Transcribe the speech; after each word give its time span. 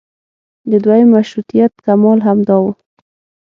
د 0.71 0.73
دویم 0.83 1.07
مشروطیت 1.15 1.71
کمال 1.85 2.19
همدا 2.27 2.55
و. 2.61 2.65